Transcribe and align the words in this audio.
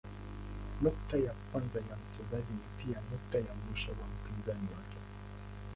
Nukta 0.83 1.17
ya 1.17 1.33
kwanza 1.51 1.79
ya 1.89 1.95
mchezaji 1.97 2.53
ni 2.53 2.83
pia 2.83 3.01
nukta 3.11 3.37
ya 3.37 3.53
mwisho 3.55 3.91
wa 3.91 4.07
mpinzani 4.07 4.67
wake. 4.77 4.97